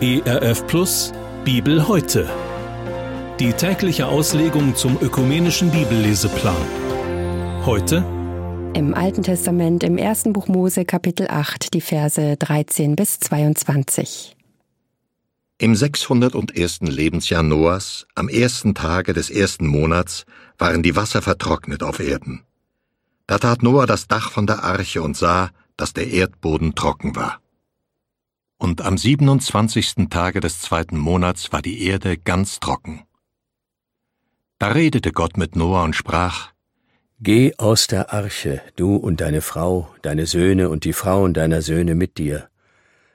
ERF 0.00 0.64
Plus 0.68 1.12
Bibel 1.44 1.88
heute. 1.88 2.30
Die 3.40 3.52
tägliche 3.52 4.06
Auslegung 4.06 4.76
zum 4.76 4.96
ökumenischen 5.00 5.72
Bibelleseplan. 5.72 6.54
Heute 7.66 8.04
im 8.74 8.94
Alten 8.94 9.24
Testament 9.24 9.82
im 9.82 9.98
ersten 9.98 10.32
Buch 10.32 10.46
Mose 10.46 10.84
Kapitel 10.84 11.26
8 11.28 11.74
die 11.74 11.80
Verse 11.80 12.36
13 12.36 12.94
bis 12.94 13.18
22. 13.18 14.36
Im 15.58 15.74
601. 15.74 16.78
Lebensjahr 16.82 17.42
Noahs, 17.42 18.06
am 18.14 18.28
ersten 18.28 18.76
Tage 18.76 19.14
des 19.14 19.30
ersten 19.30 19.66
Monats, 19.66 20.26
waren 20.58 20.84
die 20.84 20.94
Wasser 20.94 21.22
vertrocknet 21.22 21.82
auf 21.82 21.98
Erden. 21.98 22.44
Da 23.26 23.38
tat 23.38 23.64
Noah 23.64 23.86
das 23.86 24.06
Dach 24.06 24.30
von 24.30 24.46
der 24.46 24.62
Arche 24.62 25.02
und 25.02 25.16
sah, 25.16 25.50
dass 25.78 25.94
der 25.94 26.08
Erdboden 26.08 26.74
trocken 26.74 27.16
war. 27.16 27.40
Und 28.58 28.82
am 28.82 28.98
27. 28.98 30.08
Tage 30.10 30.40
des 30.40 30.60
zweiten 30.60 30.98
Monats 30.98 31.52
war 31.52 31.62
die 31.62 31.86
Erde 31.86 32.18
ganz 32.18 32.60
trocken. 32.60 33.04
Da 34.58 34.68
redete 34.68 35.12
Gott 35.12 35.36
mit 35.36 35.56
Noah 35.56 35.84
und 35.84 35.94
sprach, 35.94 36.52
Geh 37.20 37.54
aus 37.56 37.86
der 37.86 38.12
Arche, 38.12 38.60
du 38.76 38.96
und 38.96 39.20
deine 39.20 39.40
Frau, 39.40 39.88
deine 40.02 40.26
Söhne 40.26 40.68
und 40.68 40.84
die 40.84 40.92
Frauen 40.92 41.32
deiner 41.32 41.62
Söhne 41.62 41.94
mit 41.94 42.18
dir, 42.18 42.48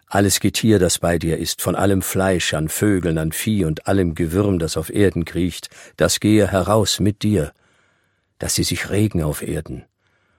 alles 0.08 0.40
Getier, 0.40 0.78
das 0.78 1.00
bei 1.00 1.18
dir 1.18 1.38
ist, 1.38 1.62
von 1.62 1.76
allem 1.76 2.02
Fleisch, 2.02 2.54
an 2.54 2.70
Vögeln, 2.70 3.18
an 3.18 3.32
Vieh 3.32 3.66
und 3.66 3.88
allem 3.88 4.14
Gewürm, 4.14 4.60
das 4.60 4.78
auf 4.78 4.94
Erden 4.94 5.26
kriecht, 5.26 5.70
das 5.98 6.20
gehe 6.20 6.48
heraus 6.48 7.00
mit 7.00 7.24
dir, 7.24 7.52
dass 8.38 8.56
sie 8.56 8.64
sich 8.64 8.90
regen 8.90 9.24
auf 9.24 9.42
Erden 9.42 9.86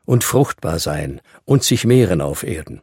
und 0.04 0.24
fruchtbar 0.24 0.78
sein 0.78 1.20
und 1.44 1.62
sich 1.62 1.84
mehren 1.84 2.20
auf 2.20 2.42
Erden. 2.42 2.82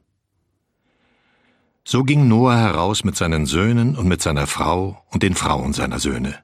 So 1.84 2.04
ging 2.04 2.28
Noah 2.28 2.58
heraus 2.58 3.04
mit 3.04 3.16
seinen 3.16 3.46
Söhnen 3.46 3.96
und 3.96 4.08
mit 4.08 4.22
seiner 4.22 4.48
Frau 4.48 5.04
und 5.10 5.24
den 5.24 5.36
Frauen 5.36 5.74
seiner 5.74 6.00
Söhne. 6.00 6.36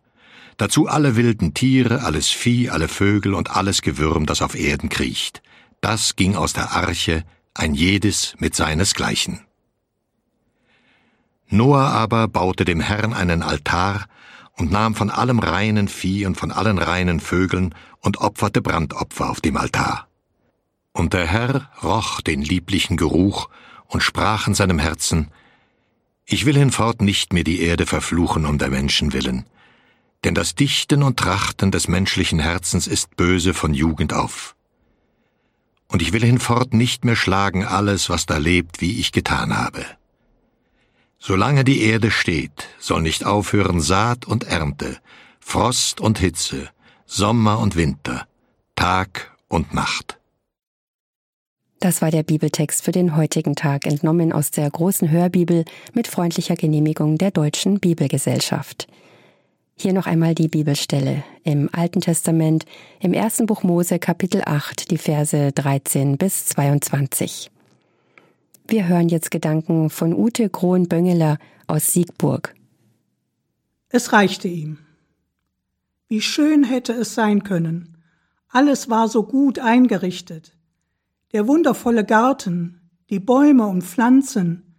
Dazu 0.58 0.88
alle 0.88 1.16
wilden 1.16 1.54
Tiere, 1.54 2.04
alles 2.04 2.30
Vieh, 2.30 2.72
alle 2.72 2.88
Vögel 2.88 3.36
und 3.36 3.56
alles 3.56 3.84
Gewürm, 3.84 4.26
das 4.26 4.42
auf 4.42 4.56
Erden 4.56 4.90
kriecht. 4.90 5.44
Das 5.82 6.16
ging 6.16 6.36
aus 6.36 6.54
der 6.54 6.72
Arche, 6.72 7.24
ein 7.54 7.76
jedes 7.76 8.34
mit 8.40 8.56
seinesgleichen. 8.56 9.42
Noah 11.50 11.90
aber 11.90 12.28
baute 12.28 12.66
dem 12.66 12.82
Herrn 12.82 13.14
einen 13.14 13.44
Altar 13.44 14.08
und 14.58 14.72
nahm 14.72 14.96
von 14.96 15.12
allem 15.12 15.40
reinen 15.40 15.88
Vieh 15.88 16.26
und 16.26 16.36
von 16.36 16.52
allen 16.52 16.80
reinen 16.80 17.20
Vögeln 17.20 17.76
und 18.02 18.18
opferte 18.18 18.62
Brandopfer 18.62 19.30
auf 19.30 19.40
dem 19.40 19.56
Altar. 19.56 20.07
Und 20.98 21.14
der 21.14 21.28
Herr 21.28 21.70
roch 21.84 22.22
den 22.22 22.42
lieblichen 22.42 22.98
Geruch 22.98 23.50
und 23.86 24.02
sprach 24.02 24.48
in 24.48 24.56
seinem 24.56 24.80
Herzen, 24.80 25.30
Ich 26.26 26.48
will 26.48 26.58
hinfort 26.58 27.04
nicht 27.04 27.34
mehr 27.34 27.44
die 27.44 27.62
Erde 27.62 27.86
verfluchen 27.86 28.48
um 28.48 28.58
der 28.58 28.70
Menschen 28.70 29.14
willen, 29.14 29.46
denn 30.24 30.34
das 30.34 30.56
Dichten 30.56 31.04
und 31.04 31.20
Trachten 31.20 31.70
des 31.70 31.88
menschlichen 31.88 32.40
Herzens 32.40 32.88
ist 32.88 33.16
böse 33.16 33.54
von 33.54 33.76
Jugend 33.76 34.12
auf. 34.12 34.56
Und 35.88 36.02
ich 36.02 36.14
will 36.14 36.26
hinfort 36.26 36.74
nicht 36.74 37.06
mehr 37.06 37.16
schlagen 37.16 37.64
alles, 37.64 38.10
was 38.10 38.26
da 38.26 38.38
lebt, 38.38 38.82
wie 38.82 39.00
ich 39.00 39.12
getan 39.12 39.56
habe. 39.56 39.86
Solange 41.20 41.64
die 41.64 41.84
Erde 41.84 42.10
steht, 42.10 42.70
soll 42.80 43.04
nicht 43.04 43.24
aufhören 43.24 43.82
Saat 43.82 44.26
und 44.26 44.46
Ernte, 44.46 44.98
Frost 45.40 46.02
und 46.02 46.18
Hitze, 46.18 46.72
Sommer 47.06 47.60
und 47.60 47.76
Winter, 47.76 48.26
Tag 48.76 49.38
und 49.48 49.76
Nacht. 49.76 50.17
Das 51.80 52.02
war 52.02 52.10
der 52.10 52.24
Bibeltext 52.24 52.84
für 52.84 52.92
den 52.92 53.16
heutigen 53.16 53.56
Tag, 53.56 53.86
entnommen 53.86 54.32
aus 54.34 54.50
der 54.50 54.68
großen 54.70 55.12
Hörbibel 55.12 55.64
mit 55.94 56.08
freundlicher 56.08 56.56
Genehmigung 56.56 57.20
der 57.20 57.30
Deutschen 57.30 57.80
Bibelgesellschaft. 57.80 58.88
Hier 59.76 59.94
noch 59.94 60.08
einmal 60.08 60.34
die 60.34 60.48
Bibelstelle 60.48 61.24
im 61.44 61.70
Alten 61.72 62.02
Testament, 62.02 62.66
im 63.00 63.14
ersten 63.14 63.46
Buch 63.46 63.62
Mose 63.62 64.00
Kapitel 64.00 64.42
8, 64.44 64.90
die 64.90 64.98
Verse 64.98 65.52
13 65.52 66.18
bis 66.18 66.48
22. 66.48 67.52
Wir 68.68 68.88
hören 68.88 69.08
jetzt 69.08 69.30
Gedanken 69.30 69.92
von 69.92 70.16
Ute 70.16 70.50
Krohn-Böngeler 70.50 71.38
aus 71.68 71.94
Siegburg. 71.94 72.56
Es 73.90 74.14
reichte 74.14 74.48
ihm. 74.48 74.80
Wie 76.08 76.22
schön 76.22 76.64
hätte 76.64 76.94
es 76.94 77.14
sein 77.14 77.44
können. 77.44 77.98
Alles 78.50 78.90
war 78.90 79.08
so 79.08 79.22
gut 79.22 79.60
eingerichtet. 79.60 80.57
Der 81.34 81.48
wundervolle 81.48 82.06
Garten, 82.06 82.90
die 83.10 83.20
Bäume 83.20 83.68
und 83.68 83.84
Pflanzen, 83.84 84.76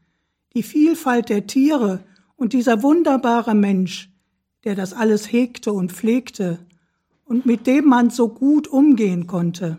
die 0.54 0.62
Vielfalt 0.62 1.28
der 1.28 1.46
Tiere 1.46 2.04
und 2.36 2.52
dieser 2.52 2.82
wunderbare 2.82 3.54
Mensch, 3.54 4.10
der 4.64 4.74
das 4.74 4.92
alles 4.92 5.30
hegte 5.30 5.72
und 5.72 5.92
pflegte 5.92 6.58
und 7.24 7.44
mit 7.44 7.66
dem 7.66 7.84
man 7.84 8.10
so 8.10 8.28
gut 8.28 8.66
umgehen 8.66 9.26
konnte. 9.26 9.78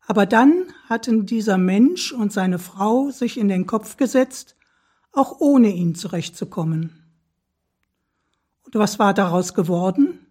Aber 0.00 0.26
dann 0.26 0.64
hatten 0.88 1.26
dieser 1.26 1.58
Mensch 1.58 2.12
und 2.12 2.32
seine 2.32 2.58
Frau 2.58 3.10
sich 3.10 3.38
in 3.38 3.48
den 3.48 3.66
Kopf 3.66 3.96
gesetzt, 3.96 4.56
auch 5.12 5.40
ohne 5.40 5.68
ihn 5.68 5.94
zurechtzukommen. 5.94 7.04
Und 8.64 8.74
was 8.74 8.98
war 8.98 9.14
daraus 9.14 9.54
geworden? 9.54 10.27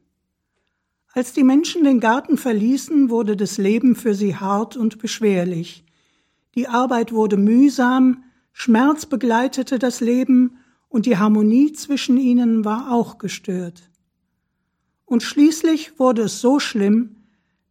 Als 1.17 1.33
die 1.33 1.43
Menschen 1.43 1.83
den 1.83 1.99
Garten 1.99 2.37
verließen, 2.37 3.09
wurde 3.09 3.35
das 3.35 3.57
Leben 3.57 3.95
für 3.95 4.13
sie 4.13 4.35
hart 4.35 4.77
und 4.77 4.99
beschwerlich. 4.99 5.83
Die 6.53 6.67
Arbeit 6.67 7.11
wurde 7.11 7.37
mühsam, 7.37 8.23
Schmerz 8.53 9.07
begleitete 9.07 9.79
das 9.79 9.99
Leben 9.99 10.57
und 10.89 11.07
die 11.07 11.17
Harmonie 11.17 11.73
zwischen 11.73 12.17
ihnen 12.17 12.65
war 12.65 12.91
auch 12.91 13.17
gestört. 13.17 13.89
Und 15.05 15.23
schließlich 15.23 15.97
wurde 15.97 16.21
es 16.21 16.39
so 16.39 16.59
schlimm, 16.59 17.15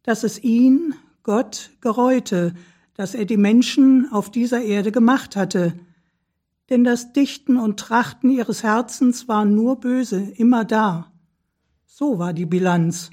dass 0.03 0.25
es 0.25 0.43
ihn, 0.43 0.93
Gott 1.23 1.69
gereute, 1.79 2.53
dass 2.95 3.15
er 3.15 3.23
die 3.23 3.37
Menschen 3.37 4.11
auf 4.11 4.29
dieser 4.29 4.61
Erde 4.61 4.91
gemacht 4.91 5.37
hatte. 5.37 5.73
Denn 6.69 6.83
das 6.83 7.13
Dichten 7.13 7.55
und 7.55 7.79
Trachten 7.79 8.29
ihres 8.29 8.63
Herzens 8.63 9.29
war 9.29 9.45
nur 9.45 9.79
böse, 9.79 10.19
immer 10.35 10.65
da. 10.65 11.13
So 11.85 12.19
war 12.19 12.33
die 12.33 12.45
Bilanz. 12.45 13.09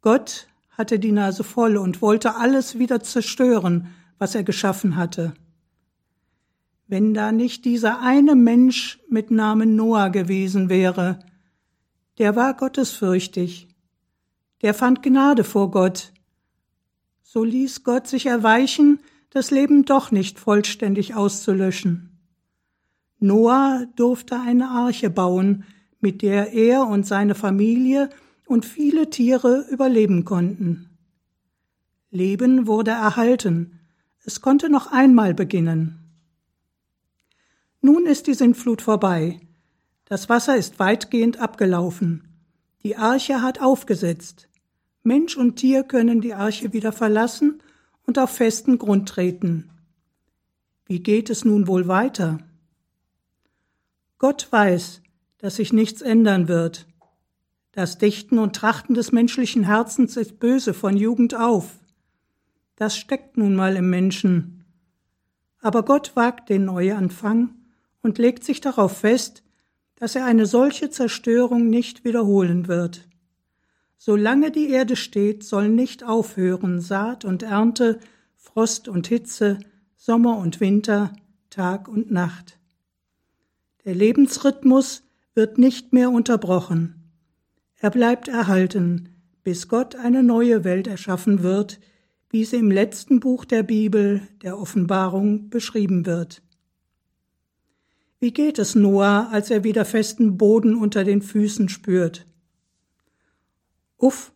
Gott 0.00 0.48
hatte 0.70 0.98
die 0.98 1.12
Nase 1.12 1.42
voll 1.42 1.76
und 1.76 2.00
wollte 2.00 2.36
alles 2.36 2.78
wieder 2.78 3.00
zerstören, 3.02 3.88
was 4.18 4.34
er 4.34 4.44
geschaffen 4.44 4.96
hatte. 4.96 5.34
Wenn 6.86 7.14
da 7.14 7.32
nicht 7.32 7.64
dieser 7.64 8.00
eine 8.00 8.34
Mensch 8.34 9.00
mit 9.08 9.30
Namen 9.30 9.76
Noah 9.76 10.10
gewesen 10.10 10.68
wäre, 10.68 11.18
der 12.18 12.36
war 12.36 12.54
gottesfürchtig, 12.54 13.68
der 14.62 14.74
fand 14.74 15.02
Gnade 15.02 15.44
vor 15.44 15.70
Gott, 15.70 16.12
so 17.22 17.44
ließ 17.44 17.84
Gott 17.84 18.06
sich 18.06 18.26
erweichen, 18.26 19.00
das 19.30 19.50
Leben 19.50 19.84
doch 19.84 20.10
nicht 20.10 20.38
vollständig 20.38 21.14
auszulöschen. 21.14 22.18
Noah 23.18 23.86
durfte 23.96 24.40
eine 24.40 24.68
Arche 24.68 25.10
bauen, 25.10 25.64
mit 26.00 26.22
der 26.22 26.52
er 26.52 26.86
und 26.86 27.06
seine 27.06 27.34
Familie 27.34 28.08
und 28.48 28.64
viele 28.64 29.10
Tiere 29.10 29.66
überleben 29.70 30.24
konnten. 30.24 30.98
Leben 32.10 32.66
wurde 32.66 32.92
erhalten, 32.92 33.78
es 34.24 34.40
konnte 34.40 34.70
noch 34.70 34.90
einmal 34.90 35.34
beginnen. 35.34 35.98
Nun 37.80 38.06
ist 38.06 38.26
die 38.26 38.34
Sintflut 38.34 38.82
vorbei, 38.82 39.40
das 40.06 40.28
Wasser 40.28 40.56
ist 40.56 40.78
weitgehend 40.78 41.38
abgelaufen, 41.38 42.24
die 42.82 42.96
Arche 42.96 43.42
hat 43.42 43.60
aufgesetzt, 43.60 44.48
Mensch 45.02 45.36
und 45.36 45.56
Tier 45.56 45.84
können 45.84 46.20
die 46.20 46.34
Arche 46.34 46.72
wieder 46.72 46.92
verlassen 46.92 47.62
und 48.06 48.18
auf 48.18 48.30
festen 48.30 48.78
Grund 48.78 49.08
treten. 49.08 49.70
Wie 50.86 51.00
geht 51.00 51.28
es 51.28 51.44
nun 51.44 51.66
wohl 51.66 51.86
weiter? 51.86 52.38
Gott 54.16 54.48
weiß, 54.50 55.02
dass 55.36 55.56
sich 55.56 55.72
nichts 55.72 56.00
ändern 56.00 56.48
wird. 56.48 56.86
Das 57.78 57.96
Dichten 57.96 58.40
und 58.40 58.56
Trachten 58.56 58.96
des 58.96 59.12
menschlichen 59.12 59.62
Herzens 59.62 60.16
ist 60.16 60.40
böse 60.40 60.74
von 60.74 60.96
Jugend 60.96 61.36
auf. 61.36 61.78
Das 62.74 62.96
steckt 62.96 63.36
nun 63.36 63.54
mal 63.54 63.76
im 63.76 63.88
Menschen. 63.88 64.64
Aber 65.60 65.84
Gott 65.84 66.16
wagt 66.16 66.48
den 66.48 66.64
Neuanfang 66.64 67.54
und 68.02 68.18
legt 68.18 68.42
sich 68.42 68.60
darauf 68.60 68.98
fest, 68.98 69.44
dass 69.94 70.16
er 70.16 70.24
eine 70.24 70.46
solche 70.46 70.90
Zerstörung 70.90 71.70
nicht 71.70 72.04
wiederholen 72.04 72.66
wird. 72.66 73.06
Solange 73.96 74.50
die 74.50 74.70
Erde 74.70 74.96
steht, 74.96 75.44
soll 75.44 75.68
nicht 75.68 76.02
aufhören 76.02 76.80
Saat 76.80 77.24
und 77.24 77.44
Ernte, 77.44 78.00
Frost 78.34 78.88
und 78.88 79.06
Hitze, 79.06 79.60
Sommer 79.96 80.38
und 80.38 80.58
Winter, 80.58 81.12
Tag 81.48 81.86
und 81.86 82.10
Nacht. 82.10 82.58
Der 83.84 83.94
Lebensrhythmus 83.94 85.04
wird 85.36 85.58
nicht 85.58 85.92
mehr 85.92 86.10
unterbrochen. 86.10 86.97
Er 87.80 87.90
bleibt 87.90 88.26
erhalten, 88.26 89.08
bis 89.44 89.68
Gott 89.68 89.94
eine 89.94 90.22
neue 90.22 90.64
Welt 90.64 90.88
erschaffen 90.88 91.42
wird, 91.42 91.78
wie 92.28 92.44
sie 92.44 92.56
im 92.56 92.70
letzten 92.70 93.20
Buch 93.20 93.44
der 93.44 93.62
Bibel, 93.62 94.22
der 94.42 94.58
Offenbarung, 94.58 95.48
beschrieben 95.48 96.04
wird. 96.04 96.42
Wie 98.20 98.32
geht 98.32 98.58
es 98.58 98.74
Noah, 98.74 99.28
als 99.30 99.50
er 99.50 99.62
wieder 99.62 99.84
festen 99.84 100.36
Boden 100.36 100.74
unter 100.74 101.04
den 101.04 101.22
Füßen 101.22 101.68
spürt? 101.68 102.26
Uff, 103.96 104.32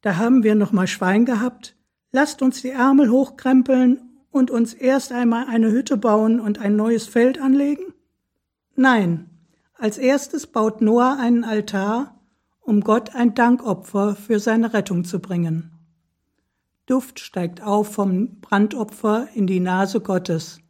da 0.00 0.16
haben 0.16 0.42
wir 0.42 0.54
noch 0.54 0.72
mal 0.72 0.86
Schwein 0.86 1.26
gehabt. 1.26 1.76
Lasst 2.10 2.40
uns 2.40 2.62
die 2.62 2.70
Ärmel 2.70 3.10
hochkrempeln 3.10 4.00
und 4.30 4.50
uns 4.50 4.72
erst 4.72 5.12
einmal 5.12 5.46
eine 5.46 5.70
Hütte 5.70 5.98
bauen 5.98 6.40
und 6.40 6.58
ein 6.58 6.74
neues 6.74 7.06
Feld 7.06 7.38
anlegen? 7.38 7.92
Nein, 8.76 9.28
als 9.74 9.98
erstes 9.98 10.46
baut 10.46 10.80
Noah 10.80 11.18
einen 11.20 11.44
Altar, 11.44 12.17
um 12.68 12.82
Gott 12.82 13.14
ein 13.14 13.34
Dankopfer 13.34 14.14
für 14.14 14.38
seine 14.38 14.74
Rettung 14.74 15.02
zu 15.04 15.20
bringen. 15.20 15.72
Duft 16.84 17.18
steigt 17.18 17.62
auf 17.62 17.94
vom 17.94 18.40
Brandopfer 18.42 19.26
in 19.32 19.46
die 19.46 19.58
Nase 19.58 20.02
Gottes. 20.02 20.60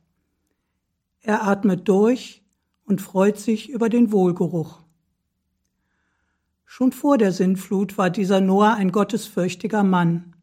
Er 1.20 1.42
atmet 1.42 1.88
durch 1.88 2.44
und 2.84 3.02
freut 3.02 3.36
sich 3.36 3.68
über 3.68 3.88
den 3.88 4.12
Wohlgeruch. 4.12 4.78
Schon 6.64 6.92
vor 6.92 7.18
der 7.18 7.32
Sintflut 7.32 7.98
war 7.98 8.10
dieser 8.10 8.40
Noah 8.40 8.74
ein 8.74 8.92
gottesfürchtiger 8.92 9.82
Mann. 9.82 10.36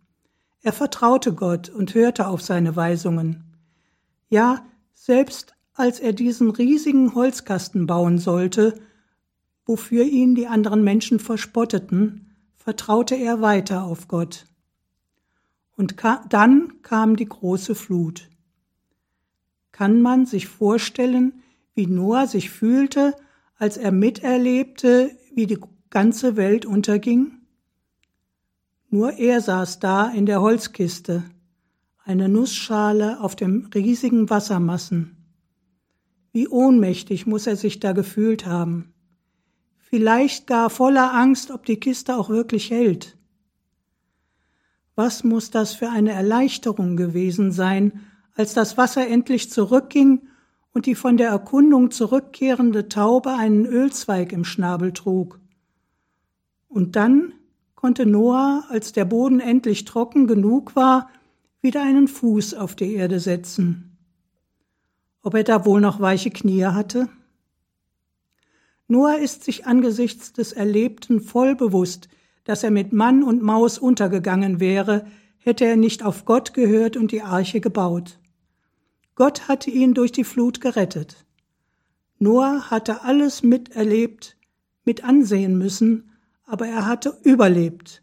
Er 0.62 0.74
vertraute 0.74 1.34
Gott 1.34 1.69
und 1.69 1.96
hörte 1.96 2.28
auf 2.28 2.42
seine 2.42 2.75
Weisungen. 2.75 3.56
Ja, 4.28 4.66
selbst 4.94 5.54
als 5.74 6.01
er 6.01 6.12
diesen 6.12 6.51
riesigen 6.51 7.16
Holzkasten 7.16 7.88
bauen 7.88 8.18
sollte, 8.18 8.78
wofür 9.66 10.04
ihn 10.04 10.36
die 10.36 10.48
anderen 10.48 10.84
Menschen 10.84 11.20
verspotteten, 11.20 12.36
vertraute 12.56 13.16
er 13.16 13.42
weiter 13.42 13.84
auf 13.84 14.08
Gott. 14.08 14.46
Und 15.76 15.98
ka 15.98 16.24
dann 16.30 16.82
kam 16.82 17.16
die 17.16 17.28
große 17.28 17.76
Flut. 17.76 18.30
Kann 19.72 20.02
man 20.02 20.26
sich 20.26 20.48
vorstellen, 20.48 21.44
wie 21.74 21.88
Noah 21.88 22.28
sich 22.28 22.50
fühlte, 22.50 23.14
als 23.58 23.78
er 23.78 23.92
miterlebte, 23.92 25.12
wie 25.34 25.48
die 25.48 25.60
ganze 25.90 26.38
Welt 26.38 26.66
unterging? 26.66 27.40
Nur 28.90 29.14
er 29.14 29.42
saß 29.42 29.80
da 29.80 30.08
in 30.10 30.26
der 30.26 30.42
Holzkiste, 30.42 31.24
eine 32.04 32.30
Nussschale 32.30 33.20
auf 33.20 33.36
dem 33.36 33.70
riesigen 33.74 34.30
Wassermassen. 34.30 35.18
Wie 36.32 36.48
ohnmächtig 36.48 37.26
muss 37.26 37.48
er 37.48 37.58
sich 37.58 37.80
da 37.80 37.92
gefühlt 37.92 38.46
haben. 38.46 38.95
Vielleicht 39.88 40.48
gar 40.48 40.72
voller 40.72 41.14
Angst, 41.14 41.52
ob 41.52 41.66
die 41.66 41.80
Kiste 41.80 42.18
auch 42.18 42.30
wirklich 42.30 42.72
hält. 42.72 43.18
Was 44.96 45.24
muss 45.24 45.52
das 45.52 45.74
für 45.74 45.90
eine 45.90 46.12
Erleichterung 46.12 46.98
gewesen 46.98 47.52
sein, 47.52 48.02
als 48.36 48.54
das 48.54 48.78
Wasser 48.78 49.08
endlich 49.08 49.52
zurückging 49.52 50.28
und 50.74 50.88
die 50.88 50.96
von 50.96 51.18
der 51.18 51.30
Erkundung 51.30 51.92
zurückkehrende 51.92 52.90
Taube 52.90 53.36
einen 53.36 53.66
Ölzweig 53.66 54.32
im 54.34 54.44
Schnabel 54.44 54.92
trug. 54.92 55.40
Und 56.68 56.96
dann 56.96 57.34
konnte 57.76 58.08
Noah, 58.08 58.66
als 58.70 58.92
der 58.92 59.06
Boden 59.06 59.40
endlich 59.40 59.86
trocken 59.86 60.26
genug 60.26 60.76
war, 60.76 61.10
wieder 61.62 61.84
einen 61.84 62.08
Fuß 62.08 62.56
auf 62.56 62.76
die 62.76 62.94
Erde 62.94 63.20
setzen. 63.20 63.98
Ob 65.22 65.36
er 65.36 65.44
da 65.44 65.66
wohl 65.66 65.80
noch 65.80 66.00
weiche 66.00 66.32
Knie 66.32 66.66
hatte? 66.66 67.08
Noah 68.88 69.18
ist 69.18 69.44
sich 69.44 69.66
angesichts 69.66 70.34
des 70.34 70.54
Erlebten 70.54 71.20
voll 71.22 71.56
bewusst, 71.56 72.08
dass 72.44 72.64
er 72.64 72.72
mit 72.72 72.94
Mann 72.94 73.24
und 73.24 73.42
Maus 73.42 73.80
untergegangen 73.80 74.60
wäre, 74.60 75.08
hätte 75.38 75.66
er 75.66 75.76
nicht 75.76 76.04
auf 76.04 76.26
Gott 76.26 76.54
gehört 76.54 76.96
und 76.96 77.12
die 77.12 77.22
Arche 77.22 77.62
gebaut. 77.62 78.20
Gott 79.16 79.48
hatte 79.48 79.72
ihn 79.72 79.94
durch 79.94 80.12
die 80.12 80.24
Flut 80.24 80.62
gerettet. 80.62 81.26
Noah 82.20 82.70
hatte 82.70 83.04
alles 83.04 83.44
miterlebt, 83.44 84.38
mit 84.84 85.04
ansehen 85.04 85.58
müssen, 85.58 86.12
aber 86.46 86.68
er 86.68 86.86
hatte 86.86 87.18
überlebt 87.24 88.02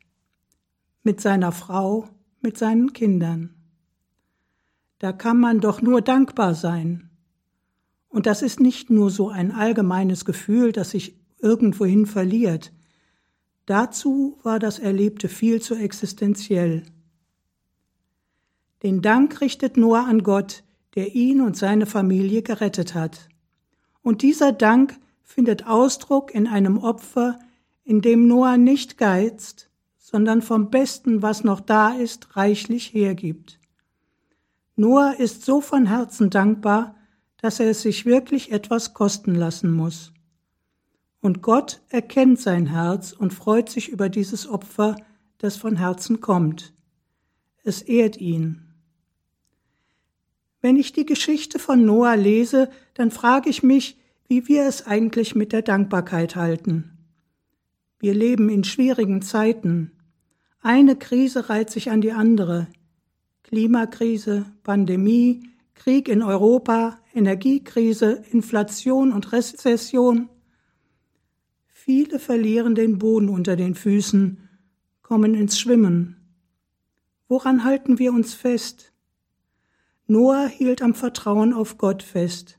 mit 1.03 1.21
seiner 1.21 1.53
Frau, 1.53 2.09
mit 2.41 2.59
seinen 2.59 2.93
Kindern. 2.93 3.55
Da 4.99 5.13
kann 5.13 5.39
man 5.39 5.61
doch 5.61 5.83
nur 5.83 6.01
dankbar 6.01 6.55
sein. 6.55 7.11
Und 8.13 8.27
das 8.27 8.43
ist 8.43 8.61
nicht 8.61 8.91
nur 8.91 9.11
so 9.11 9.31
ein 9.31 9.51
allgemeines 9.53 10.27
Gefühl, 10.27 10.71
das 10.73 10.91
sich 10.91 11.17
irgendwohin 11.41 12.05
verliert. 12.05 12.71
Dazu 13.65 14.39
war 14.43 14.59
das 14.59 14.79
Erlebte 14.79 15.29
viel 15.29 15.63
zu 15.63 15.75
existenziell. 15.75 16.83
Den 18.83 19.01
Dank 19.01 19.41
richtet 19.41 19.79
Noah 19.79 20.07
an 20.07 20.23
Gott, 20.23 20.63
der 20.95 21.15
ihn 21.15 21.41
und 21.41 21.57
seine 21.57 21.87
Familie 21.87 22.43
gerettet 22.43 22.95
hat. 22.95 23.29
Und 24.03 24.21
dieser 24.21 24.53
Dank 24.53 24.99
findet 25.23 25.67
Ausdruck 25.67 26.35
in 26.35 26.47
einem 26.47 26.77
Opfer, 26.79 27.39
in 27.83 28.03
dem 28.03 28.29
Noah 28.29 28.59
nicht 28.59 28.99
geizt, 28.99 29.71
sondern 29.97 30.43
vom 30.43 30.69
Besten, 30.69 31.23
was 31.23 31.45
noch 31.45 31.61
da 31.61 31.95
ist, 31.95 32.37
reichlich 32.37 32.93
hergibt. 32.93 33.59
Noah 34.77 35.15
ist 35.19 35.47
so 35.47 35.63
von 35.63 35.87
Herzen 35.87 36.29
dankbar, 36.29 36.95
dass 37.43 37.59
er 37.59 37.69
es 37.69 37.83
sich 37.83 38.07
wirklich 38.07 38.53
etwas 38.53 38.95
kosten 38.95 39.35
lassen 39.35 39.73
muss. 39.73 40.13
Und 41.21 41.43
Gott 41.43 41.83
erkennt 41.89 42.41
sein 42.41 42.67
Herz 42.67 43.13
und 43.13 43.35
freut 43.35 43.69
sich 43.69 43.89
über 43.89 44.09
dieses 44.09 44.49
Opfer, 44.49 44.97
das 45.39 45.57
von 45.57 45.77
Herzen 45.77 46.21
kommt. 46.21 46.73
Es 47.65 47.83
ehrt 47.83 48.17
ihn. 48.17 48.63
Wenn 50.61 50.77
ich 50.77 50.93
die 50.93 51.05
Geschichte 51.05 51.59
von 51.59 51.85
Noah 51.85 52.17
lese, 52.17 52.71
dann 52.95 53.11
frage 53.11 53.51
ich 53.51 53.65
mich, 53.65 53.99
wie 54.29 54.47
wir 54.47 54.65
es 54.65 54.87
eigentlich 54.87 55.35
mit 55.35 55.53
der 55.53 55.63
Dankbarkeit 55.63 56.37
halten. 56.37 56.97
Wir 57.99 58.15
leben 58.15 58.49
in 58.49 58.63
schwierigen 58.63 59.21
Zeiten. 59.21 59.91
Eine 60.61 60.95
Krise 60.95 61.49
reiht 61.49 61.71
sich 61.71 61.91
an 61.91 62.01
die 62.01 62.13
andere. 62.13 62.69
Klimakrise, 63.43 64.47
Pandemie, 64.63 65.52
Krieg 65.75 66.09
in 66.09 66.23
Europa, 66.23 66.99
Energiekrise, 67.15 68.23
Inflation 68.31 69.13
und 69.13 69.33
Rezession. 69.33 70.29
Viele 71.67 72.19
verlieren 72.19 72.75
den 72.75 72.99
Boden 72.99 73.29
unter 73.29 73.57
den 73.57 73.75
Füßen, 73.75 74.49
kommen 75.03 75.35
ins 75.35 75.59
Schwimmen. 75.59 76.17
Woran 77.29 77.65
halten 77.65 77.99
wir 77.99 78.13
uns 78.13 78.35
fest? 78.35 78.93
Noah 80.07 80.47
hielt 80.47 80.83
am 80.83 80.95
Vertrauen 80.95 81.53
auf 81.53 81.79
Gott 81.79 82.03
fest. 82.03 82.59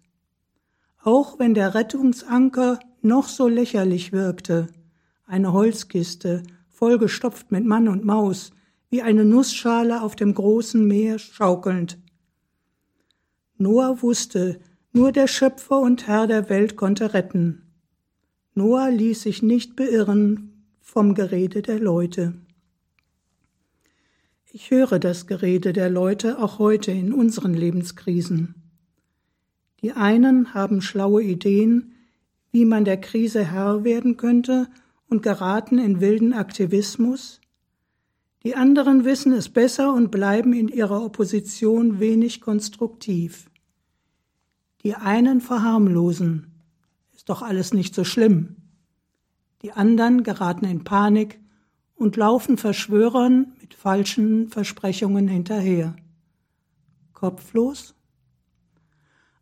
Auch 1.04 1.40
wenn 1.40 1.54
der 1.54 1.76
Rettungsanker 1.76 2.80
noch 3.02 3.28
so 3.28 3.48
lächerlich 3.48 4.12
wirkte, 4.12 4.68
eine 5.26 5.54
Holzkiste, 5.54 6.44
vollgestopft 6.70 7.52
mit 7.52 7.66
Mann 7.66 7.88
und 7.88 8.04
Maus, 8.04 8.52
wie 8.90 9.02
eine 9.02 9.26
Nussschale 9.26 10.02
auf 10.02 10.16
dem 10.16 10.34
großen 10.34 10.86
Meer 10.86 11.20
schaukelnd. 11.20 11.98
Noah 13.64 14.02
wusste, 14.02 14.60
nur 14.92 15.12
der 15.14 15.28
Schöpfer 15.28 15.80
und 15.80 16.06
Herr 16.06 16.28
der 16.28 16.50
Welt 16.50 16.76
konnte 16.76 17.14
retten. 17.14 17.64
Noah 18.56 18.92
ließ 18.92 19.22
sich 19.22 19.42
nicht 19.42 19.76
beirren 19.76 20.68
vom 20.82 21.16
Gerede 21.16 21.62
der 21.62 21.80
Leute. 21.80 22.34
Ich 24.52 24.70
höre 24.70 25.00
das 25.00 25.28
Gerede 25.28 25.72
der 25.72 25.90
Leute 25.90 26.40
auch 26.40 26.60
heute 26.60 26.92
in 26.92 27.14
unseren 27.14 27.54
Lebenskrisen. 27.54 28.54
Die 29.82 29.94
einen 29.94 30.54
haben 30.54 30.82
schlaue 30.82 31.24
Ideen, 31.24 31.94
wie 32.52 32.66
man 32.66 32.84
der 32.86 32.98
Krise 32.98 33.46
Herr 33.46 33.86
werden 33.86 34.18
könnte 34.18 34.68
und 35.10 35.24
geraten 35.24 35.80
in 35.80 36.02
wilden 36.02 36.34
Aktivismus, 36.34 37.40
die 38.44 38.56
anderen 38.56 39.06
wissen 39.06 39.32
es 39.32 39.48
besser 39.48 39.94
und 39.94 40.12
bleiben 40.12 40.52
in 40.52 40.68
ihrer 40.68 41.02
Opposition 41.06 42.02
wenig 42.02 42.42
konstruktiv. 42.42 43.50
Die 44.84 44.96
einen 44.96 45.40
verharmlosen, 45.40 46.52
ist 47.14 47.30
doch 47.30 47.42
alles 47.42 47.74
nicht 47.74 47.96
so 47.96 48.04
schlimm. 48.04 48.58
Die 49.62 49.72
anderen 49.72 50.24
geraten 50.24 50.66
in 50.66 50.84
Panik 50.84 51.40
und 51.96 52.18
laufen 52.18 52.58
Verschwörern 52.58 53.54
mit 53.62 53.74
falschen 53.74 54.50
Versprechungen 54.50 55.30
hinterher. 55.30 55.96
Kopflos? 57.14 57.96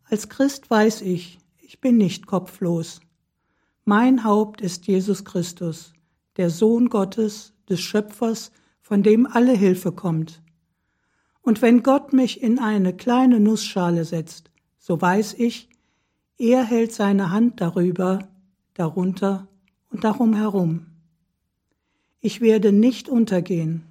Als 0.04 0.28
Christ 0.28 0.70
weiß 0.70 1.00
ich, 1.00 1.40
ich 1.58 1.80
bin 1.80 1.96
nicht 1.96 2.26
kopflos. 2.26 3.00
Mein 3.84 4.22
Haupt 4.22 4.60
ist 4.60 4.86
Jesus 4.86 5.24
Christus, 5.24 5.92
der 6.36 6.50
Sohn 6.50 6.88
Gottes, 6.88 7.52
des 7.68 7.80
Schöpfers, 7.80 8.52
von 8.80 9.02
dem 9.02 9.26
alle 9.26 9.56
Hilfe 9.56 9.90
kommt. 9.90 10.40
Und 11.40 11.62
wenn 11.62 11.82
Gott 11.82 12.12
mich 12.12 12.40
in 12.40 12.60
eine 12.60 12.94
kleine 12.94 13.40
Nussschale 13.40 14.04
setzt, 14.04 14.51
so 14.82 15.00
weiß 15.00 15.34
ich, 15.34 15.68
er 16.38 16.64
hält 16.64 16.92
seine 16.92 17.30
Hand 17.30 17.60
darüber, 17.60 18.28
darunter 18.74 19.46
und 19.90 20.02
darum 20.02 20.34
herum. 20.34 20.86
Ich 22.20 22.40
werde 22.40 22.72
nicht 22.72 23.08
untergehen. 23.08 23.84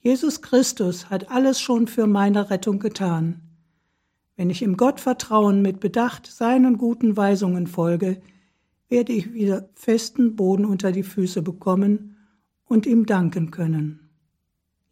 Jesus 0.00 0.42
Christus 0.42 1.08
hat 1.08 1.30
alles 1.30 1.60
schon 1.60 1.86
für 1.86 2.08
meine 2.08 2.50
Rettung 2.50 2.80
getan. 2.80 3.42
Wenn 4.34 4.50
ich 4.50 4.62
im 4.62 4.76
Gottvertrauen 4.76 5.62
mit 5.62 5.78
Bedacht 5.78 6.26
seinen 6.26 6.78
guten 6.78 7.16
Weisungen 7.16 7.68
folge, 7.68 8.20
werde 8.88 9.12
ich 9.12 9.32
wieder 9.32 9.68
festen 9.74 10.34
Boden 10.34 10.64
unter 10.64 10.90
die 10.90 11.04
Füße 11.04 11.42
bekommen 11.42 12.16
und 12.64 12.86
ihm 12.86 13.06
danken 13.06 13.52
können. 13.52 14.10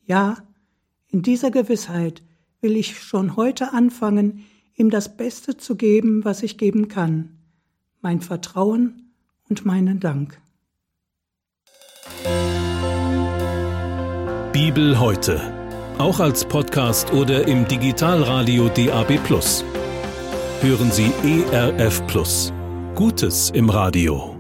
Ja, 0.05 0.37
in 1.09 1.23
dieser 1.23 1.51
Gewissheit 1.51 2.23
will 2.61 2.77
ich 2.77 3.01
schon 3.01 3.35
heute 3.35 3.73
anfangen, 3.73 4.45
ihm 4.81 4.91
das 4.91 5.17
Beste 5.17 5.57
zu 5.57 5.77
geben, 5.77 6.25
was 6.25 6.43
ich 6.43 6.59
geben 6.59 6.89
kann, 6.89 7.37
mein 8.01 8.21
Vertrauen 8.21 9.13
und 9.49 9.65
meinen 9.65 10.01
Dank. 10.01 10.41
Bibel 14.53 14.99
heute. 14.99 15.41
Auch 15.99 16.19
als 16.19 16.45
Podcast 16.47 17.13
oder 17.13 17.47
im 17.47 17.69
Digitalradio 17.69 18.69
DAB. 18.71 19.19
Hören 20.63 20.91
Sie 20.91 21.13
ERF 21.23 22.03
Gutes 22.95 23.51
im 23.51 23.69
Radio. 23.69 24.40